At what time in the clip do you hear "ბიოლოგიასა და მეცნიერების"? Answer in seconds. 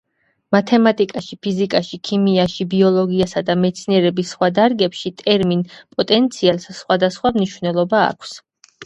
2.71-4.31